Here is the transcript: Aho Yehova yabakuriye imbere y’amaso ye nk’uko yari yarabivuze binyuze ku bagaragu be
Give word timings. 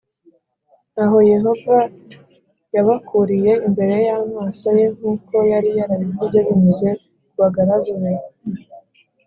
Aho 1.03 1.17
Yehova 1.31 1.77
yabakuriye 2.75 3.51
imbere 3.67 3.95
y’amaso 4.07 4.67
ye 4.79 4.85
nk’uko 4.95 5.35
yari 5.51 5.69
yarabivuze 5.79 6.37
binyuze 6.45 6.89
ku 7.29 7.33
bagaragu 7.41 7.93
be 8.01 8.13